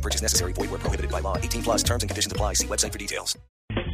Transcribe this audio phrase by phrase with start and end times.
[0.00, 0.54] No purchase necessary.
[0.54, 1.36] Void where prohibited by law.
[1.36, 2.54] 18 plus terms and conditions apply.
[2.54, 3.36] See website for details.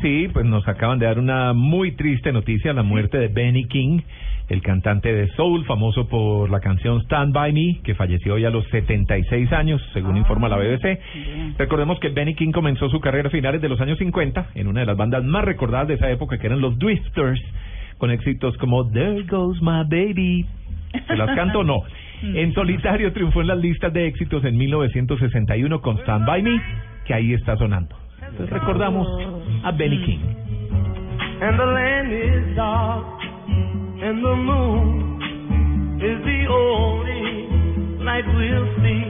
[0.00, 4.00] Sí, pues nos acaban de dar una muy triste noticia, la muerte de Benny King,
[4.48, 8.50] el cantante de soul, famoso por la canción Stand By Me, que falleció hoy a
[8.50, 11.00] los 76 años, según informa la BBC.
[11.58, 14.80] Recordemos que Benny King comenzó su carrera a finales de los años 50 en una
[14.80, 17.40] de las bandas más recordadas de esa época, que eran los Drifters,
[17.98, 20.46] con éxitos como There Goes My Baby.
[21.06, 21.82] ¿Se las canto o no?
[22.22, 26.60] En solitario triunfó en las listas de éxitos en 1961 con Stand By Me,
[27.04, 27.96] que ahí está sonando.
[28.20, 29.06] Entonces recordamos
[29.62, 30.46] a Benny King.
[31.38, 33.04] and the land is dark,
[34.00, 37.24] and the moon is the only
[38.02, 39.04] light we'll see.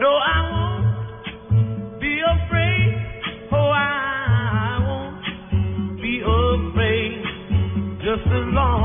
[0.00, 2.96] No, I won't be afraid.
[3.52, 7.20] Oh, I won't be afraid.
[8.00, 8.75] Just as long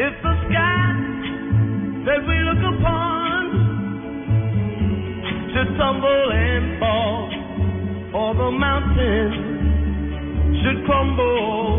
[0.00, 0.96] If the sky
[2.08, 3.40] that we look upon
[5.52, 7.28] should tumble and fall,
[8.16, 9.36] or the mountains
[10.62, 11.69] should crumble.